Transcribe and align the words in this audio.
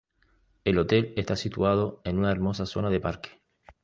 El 0.63 0.79
hotel 0.79 1.13
está 1.15 1.35
situado 1.35 2.01
en 2.05 2.17
una 2.17 2.31
hermosa 2.31 2.65
zona 2.65 2.89
de 2.89 2.99
parque. 2.99 3.39